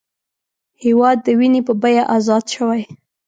[0.83, 2.81] هېواد د وینې په بیه ازاد شوی